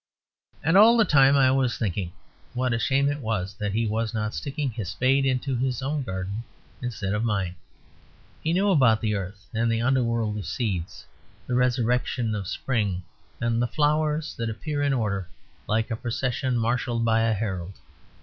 And 0.63 0.75
all 0.77 0.97
the 0.97 1.05
time 1.05 1.37
I 1.37 1.51
was 1.51 1.77
thinking 1.77 2.11
what 2.55 2.73
a 2.73 2.79
shame 2.79 3.07
it 3.07 3.19
was 3.19 3.53
that 3.59 3.71
he 3.73 3.85
was 3.85 4.15
not 4.15 4.33
sticking 4.33 4.71
his 4.71 4.89
spade 4.89 5.27
into 5.27 5.55
his 5.55 5.83
own 5.83 6.01
garden, 6.01 6.43
instead 6.81 7.13
of 7.13 7.23
mine: 7.23 7.55
he 8.43 8.51
knew 8.51 8.71
about 8.71 8.99
the 9.01 9.13
earth 9.13 9.45
and 9.53 9.71
the 9.71 9.83
underworld 9.83 10.39
of 10.39 10.47
seeds, 10.47 11.05
the 11.45 11.53
resurrection 11.53 12.33
of 12.33 12.47
Spring 12.47 13.03
and 13.39 13.61
the 13.61 13.67
flowers 13.67 14.33
that 14.37 14.49
appear 14.49 14.81
in 14.81 14.91
order 14.91 15.27
like 15.67 15.91
a 15.91 15.95
procession 15.95 16.57
marshalled 16.57 17.05
by 17.05 17.21
a 17.21 17.33
herald. 17.33 17.73